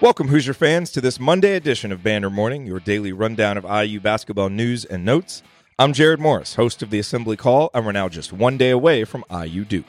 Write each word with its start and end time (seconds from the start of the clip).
Welcome, 0.00 0.26
Hoosier 0.26 0.54
fans, 0.54 0.90
to 0.90 1.00
this 1.00 1.20
Monday 1.20 1.54
edition 1.54 1.92
of 1.92 2.02
Banner 2.02 2.28
Morning, 2.28 2.66
your 2.66 2.80
daily 2.80 3.12
rundown 3.12 3.56
of 3.56 3.64
IU 3.64 4.00
basketball 4.00 4.48
news 4.48 4.84
and 4.84 5.04
notes. 5.04 5.44
I'm 5.78 5.92
Jared 5.92 6.18
Morris, 6.18 6.56
host 6.56 6.82
of 6.82 6.90
the 6.90 6.98
Assembly 6.98 7.36
Call, 7.36 7.70
and 7.72 7.86
we're 7.86 7.92
now 7.92 8.08
just 8.08 8.32
one 8.32 8.58
day 8.58 8.70
away 8.70 9.04
from 9.04 9.24
IU 9.30 9.64
Duke. 9.64 9.86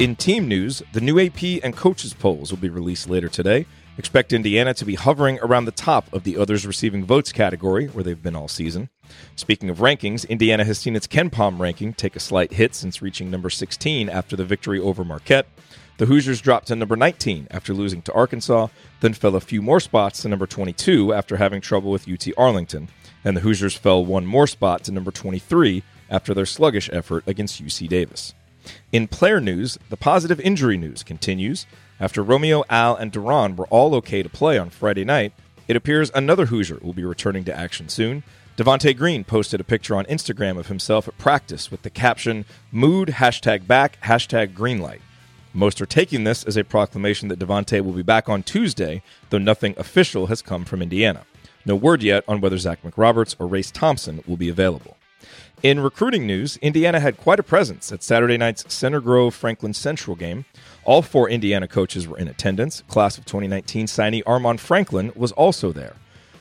In 0.00 0.16
team 0.16 0.48
news, 0.48 0.82
the 0.92 1.00
new 1.00 1.20
AP 1.20 1.62
and 1.62 1.74
coaches 1.74 2.14
polls 2.14 2.50
will 2.50 2.58
be 2.58 2.68
released 2.68 3.08
later 3.08 3.28
today. 3.28 3.64
Expect 3.96 4.32
Indiana 4.32 4.74
to 4.74 4.84
be 4.84 4.96
hovering 4.96 5.38
around 5.40 5.66
the 5.66 5.70
top 5.70 6.12
of 6.12 6.24
the 6.24 6.36
others 6.36 6.66
receiving 6.66 7.04
votes 7.04 7.30
category, 7.30 7.86
where 7.86 8.02
they've 8.02 8.22
been 8.22 8.36
all 8.36 8.48
season. 8.48 8.90
Speaking 9.36 9.70
of 9.70 9.78
rankings, 9.78 10.28
Indiana 10.28 10.64
has 10.64 10.78
seen 10.78 10.96
its 10.96 11.06
KenPom 11.06 11.58
ranking 11.58 11.92
take 11.92 12.16
a 12.16 12.20
slight 12.20 12.52
hit 12.52 12.74
since 12.74 13.02
reaching 13.02 13.30
number 13.30 13.50
16 13.50 14.08
after 14.08 14.36
the 14.36 14.44
victory 14.44 14.78
over 14.80 15.04
Marquette. 15.04 15.46
The 15.98 16.06
Hoosiers 16.06 16.40
dropped 16.40 16.68
to 16.68 16.76
number 16.76 16.94
19 16.94 17.48
after 17.50 17.74
losing 17.74 18.02
to 18.02 18.12
Arkansas, 18.12 18.68
then 19.00 19.14
fell 19.14 19.34
a 19.34 19.40
few 19.40 19.60
more 19.60 19.80
spots 19.80 20.22
to 20.22 20.28
number 20.28 20.46
22 20.46 21.12
after 21.12 21.36
having 21.36 21.60
trouble 21.60 21.90
with 21.90 22.08
UT 22.08 22.28
Arlington, 22.36 22.88
and 23.24 23.36
the 23.36 23.40
Hoosiers 23.40 23.74
fell 23.74 24.04
one 24.04 24.24
more 24.24 24.46
spot 24.46 24.84
to 24.84 24.92
number 24.92 25.10
23 25.10 25.82
after 26.08 26.32
their 26.34 26.46
sluggish 26.46 26.88
effort 26.92 27.24
against 27.26 27.62
UC 27.62 27.88
Davis. 27.88 28.32
In 28.92 29.08
player 29.08 29.40
news, 29.40 29.78
the 29.88 29.96
positive 29.96 30.40
injury 30.40 30.76
news 30.76 31.02
continues. 31.02 31.66
After 31.98 32.22
Romeo, 32.22 32.64
Al, 32.70 32.94
and 32.94 33.10
Duran 33.10 33.56
were 33.56 33.66
all 33.66 33.94
okay 33.96 34.22
to 34.22 34.28
play 34.28 34.58
on 34.58 34.70
Friday 34.70 35.04
night, 35.04 35.32
it 35.66 35.76
appears 35.76 36.10
another 36.14 36.46
Hoosier 36.46 36.78
will 36.80 36.92
be 36.92 37.04
returning 37.04 37.44
to 37.44 37.56
action 37.56 37.88
soon. 37.88 38.22
Devonte 38.58 38.96
Green 38.96 39.22
posted 39.22 39.60
a 39.60 39.64
picture 39.64 39.94
on 39.94 40.04
Instagram 40.06 40.58
of 40.58 40.66
himself 40.66 41.06
at 41.06 41.16
practice 41.16 41.70
with 41.70 41.82
the 41.82 41.90
caption, 41.90 42.44
Mood, 42.72 43.06
hashtag 43.06 43.68
back, 43.68 44.00
hashtag 44.02 44.52
greenlight. 44.52 44.98
Most 45.54 45.80
are 45.80 45.86
taking 45.86 46.24
this 46.24 46.42
as 46.42 46.56
a 46.56 46.64
proclamation 46.64 47.28
that 47.28 47.38
Devonte 47.38 47.80
will 47.80 47.92
be 47.92 48.02
back 48.02 48.28
on 48.28 48.42
Tuesday, 48.42 49.00
though 49.30 49.38
nothing 49.38 49.74
official 49.76 50.26
has 50.26 50.42
come 50.42 50.64
from 50.64 50.82
Indiana. 50.82 51.24
No 51.66 51.76
word 51.76 52.02
yet 52.02 52.24
on 52.26 52.40
whether 52.40 52.58
Zach 52.58 52.82
McRoberts 52.82 53.36
or 53.38 53.46
Race 53.46 53.70
Thompson 53.70 54.24
will 54.26 54.36
be 54.36 54.48
available. 54.48 54.96
In 55.62 55.78
recruiting 55.78 56.26
news, 56.26 56.56
Indiana 56.56 56.98
had 56.98 57.16
quite 57.16 57.38
a 57.38 57.44
presence 57.44 57.92
at 57.92 58.02
Saturday 58.02 58.36
night's 58.36 58.74
Center 58.74 59.00
Grove 59.00 59.36
Franklin 59.36 59.72
Central 59.72 60.16
game. 60.16 60.46
All 60.82 61.02
four 61.02 61.30
Indiana 61.30 61.68
coaches 61.68 62.08
were 62.08 62.18
in 62.18 62.26
attendance. 62.26 62.82
Class 62.88 63.18
of 63.18 63.24
2019 63.24 63.86
signee 63.86 64.24
Armaan 64.24 64.58
Franklin 64.58 65.12
was 65.14 65.30
also 65.30 65.70
there. 65.70 65.94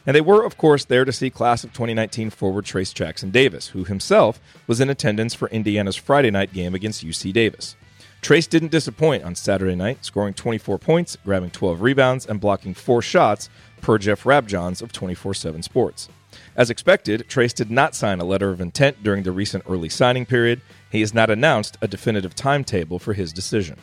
And 0.08 0.16
they 0.16 0.22
were, 0.22 0.46
of 0.46 0.58
course, 0.58 0.86
there 0.86 1.04
to 1.04 1.12
see 1.12 1.30
Class 1.30 1.66
of 1.66 1.74
2019 1.74 2.30
forward 2.30 2.64
Trayce 2.64 2.94
Jackson-Davis, 2.94 3.68
who 3.68 3.84
himself 3.84 4.40
was 4.66 4.80
in 4.80 4.90
attendance 4.90 5.34
for 5.34 5.50
Indiana's 5.50 5.98
Friday 5.98 6.32
night 6.32 6.54
game 6.54 6.74
against 6.74 7.06
UC 7.06 7.34
Davis. 7.34 7.76
Trayce 8.22 8.50
didn't 8.50 8.72
disappoint 8.72 9.26
on 9.26 9.36
Saturday 9.36 9.76
night, 9.76 10.06
scoring 10.06 10.34
24 10.34 10.80
points, 10.80 11.18
grabbing 11.26 11.50
12 11.50 11.82
rebounds, 11.82 12.26
and 12.26 12.40
blocking 12.40 12.74
four 12.74 13.02
shots 13.02 13.50
per 13.82 13.98
Jeff 13.98 14.24
Rabjohns 14.24 14.82
of 14.82 14.94
24 14.94 15.34
7 15.34 15.62
Sports. 15.62 16.08
As 16.56 16.70
expected, 16.70 17.28
Trayce 17.28 17.54
did 17.54 17.70
not 17.70 17.94
sign 17.94 18.20
a 18.20 18.26
letter 18.26 18.50
of 18.50 18.62
intent 18.62 19.04
during 19.04 19.24
the 19.24 19.32
recent 19.34 19.66
early 19.70 19.90
signing 19.90 20.26
period. 20.26 20.62
He 20.90 21.02
has 21.02 21.14
not 21.14 21.30
announced 21.30 21.78
a 21.82 21.88
definitive 21.88 22.34
timetable 22.34 22.98
for 22.98 23.14
his 23.14 23.34
decision. 23.34 23.78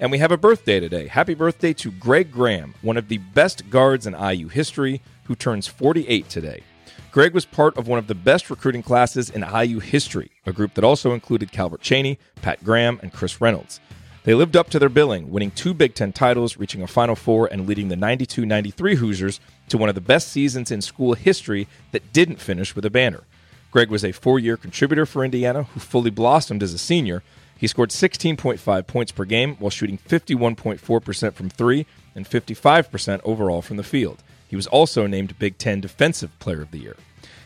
And 0.00 0.12
we 0.12 0.18
have 0.18 0.30
a 0.30 0.36
birthday 0.36 0.78
today. 0.78 1.08
Happy 1.08 1.34
birthday 1.34 1.72
to 1.72 1.90
Greg 1.90 2.30
Graham, 2.30 2.72
one 2.82 2.96
of 2.96 3.08
the 3.08 3.18
best 3.18 3.68
guards 3.68 4.06
in 4.06 4.14
IU 4.14 4.46
history, 4.46 5.02
who 5.24 5.34
turns 5.34 5.66
48 5.66 6.28
today. 6.28 6.62
Greg 7.10 7.34
was 7.34 7.44
part 7.44 7.76
of 7.76 7.88
one 7.88 7.98
of 7.98 8.06
the 8.06 8.14
best 8.14 8.48
recruiting 8.48 8.82
classes 8.82 9.28
in 9.28 9.42
IU 9.42 9.80
history, 9.80 10.30
a 10.46 10.52
group 10.52 10.74
that 10.74 10.84
also 10.84 11.14
included 11.14 11.50
Calbert 11.50 11.80
Cheaney, 11.80 12.16
Pat 12.42 12.62
Graham, 12.62 13.00
and 13.02 13.12
Chris 13.12 13.40
Reynolds. 13.40 13.80
They 14.22 14.34
lived 14.34 14.56
up 14.56 14.70
to 14.70 14.78
their 14.78 14.88
billing, 14.88 15.32
winning 15.32 15.50
two 15.50 15.74
Big 15.74 15.94
Ten 15.94 16.12
titles, 16.12 16.58
reaching 16.58 16.82
a 16.82 16.86
Final 16.86 17.16
Four, 17.16 17.48
and 17.48 17.66
leading 17.66 17.88
the 17.88 17.96
92 17.96 18.46
93 18.46 18.94
Hoosiers 18.94 19.40
to 19.68 19.78
one 19.78 19.88
of 19.88 19.96
the 19.96 20.00
best 20.00 20.28
seasons 20.28 20.70
in 20.70 20.80
school 20.80 21.14
history 21.14 21.66
that 21.90 22.12
didn't 22.12 22.40
finish 22.40 22.76
with 22.76 22.84
a 22.84 22.90
banner. 22.90 23.24
Greg 23.72 23.90
was 23.90 24.04
a 24.04 24.12
four 24.12 24.38
year 24.38 24.56
contributor 24.56 25.06
for 25.06 25.24
Indiana 25.24 25.64
who 25.64 25.80
fully 25.80 26.10
blossomed 26.10 26.62
as 26.62 26.72
a 26.72 26.78
senior. 26.78 27.24
He 27.58 27.66
scored 27.66 27.90
16.5 27.90 28.86
points 28.86 29.12
per 29.12 29.24
game 29.24 29.56
while 29.56 29.70
shooting 29.70 29.98
51.4% 29.98 31.34
from 31.34 31.50
three 31.50 31.86
and 32.14 32.24
55% 32.24 33.20
overall 33.24 33.62
from 33.62 33.76
the 33.76 33.82
field. 33.82 34.22
He 34.46 34.56
was 34.56 34.68
also 34.68 35.06
named 35.08 35.38
Big 35.38 35.58
Ten 35.58 35.80
Defensive 35.80 36.38
Player 36.38 36.62
of 36.62 36.70
the 36.70 36.78
Year. 36.78 36.96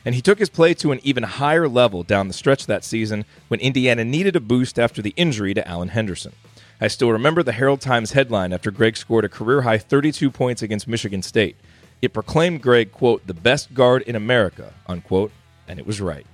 And 0.04 0.14
he 0.14 0.20
took 0.20 0.38
his 0.38 0.50
play 0.50 0.74
to 0.74 0.92
an 0.92 1.00
even 1.02 1.22
higher 1.22 1.66
level 1.66 2.02
down 2.02 2.28
the 2.28 2.34
stretch 2.34 2.66
that 2.66 2.84
season 2.84 3.24
when 3.48 3.60
Indiana 3.60 4.04
needed 4.04 4.36
a 4.36 4.40
boost 4.40 4.78
after 4.78 5.00
the 5.00 5.14
injury 5.16 5.54
to 5.54 5.66
Alan 5.66 5.88
Henderson. 5.88 6.32
I 6.80 6.88
still 6.88 7.10
remember 7.10 7.42
the 7.42 7.52
Herald 7.52 7.80
Times 7.80 8.12
headline 8.12 8.52
after 8.52 8.70
Greg 8.70 8.96
scored 8.96 9.24
a 9.24 9.28
career 9.28 9.62
high 9.62 9.78
32 9.78 10.30
points 10.30 10.60
against 10.60 10.88
Michigan 10.88 11.22
State. 11.22 11.56
It 12.02 12.12
proclaimed 12.12 12.60
Greg, 12.60 12.92
quote, 12.92 13.26
the 13.26 13.34
best 13.34 13.72
guard 13.72 14.02
in 14.02 14.16
America, 14.16 14.74
unquote, 14.86 15.30
and 15.68 15.78
it 15.78 15.86
was 15.86 16.00
right. 16.00 16.26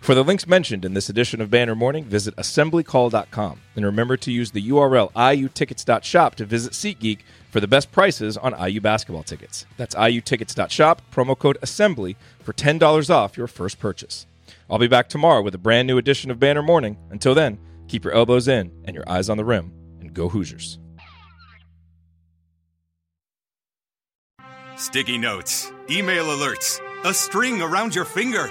For 0.00 0.14
the 0.14 0.24
links 0.24 0.46
mentioned 0.46 0.86
in 0.86 0.94
this 0.94 1.10
edition 1.10 1.42
of 1.42 1.50
Banner 1.50 1.74
Morning, 1.74 2.04
visit 2.04 2.34
assemblycall.com 2.36 3.60
and 3.76 3.84
remember 3.84 4.16
to 4.16 4.32
use 4.32 4.50
the 4.50 4.70
URL 4.70 5.12
iutickets.shop 5.12 6.34
to 6.36 6.46
visit 6.46 6.72
SeatGeek 6.72 7.18
for 7.50 7.60
the 7.60 7.68
best 7.68 7.92
prices 7.92 8.38
on 8.38 8.54
IU 8.58 8.80
basketball 8.80 9.22
tickets. 9.22 9.66
That's 9.76 9.94
iutickets.shop, 9.94 11.02
promo 11.12 11.38
code 11.38 11.58
assembly 11.60 12.16
for 12.42 12.54
$10 12.54 13.10
off 13.10 13.36
your 13.36 13.46
first 13.46 13.78
purchase. 13.78 14.26
I'll 14.70 14.78
be 14.78 14.88
back 14.88 15.08
tomorrow 15.08 15.42
with 15.42 15.54
a 15.54 15.58
brand 15.58 15.86
new 15.86 15.98
edition 15.98 16.30
of 16.30 16.40
Banner 16.40 16.62
Morning. 16.62 16.96
Until 17.10 17.34
then, 17.34 17.58
keep 17.86 18.02
your 18.02 18.14
elbows 18.14 18.48
in 18.48 18.72
and 18.84 18.96
your 18.96 19.04
eyes 19.06 19.28
on 19.28 19.36
the 19.36 19.44
rim, 19.44 19.70
and 20.00 20.14
go 20.14 20.30
Hoosiers. 20.30 20.78
Sticky 24.76 25.18
notes, 25.18 25.70
email 25.90 26.24
alerts, 26.24 26.80
a 27.04 27.12
string 27.12 27.60
around 27.60 27.94
your 27.94 28.06
finger. 28.06 28.50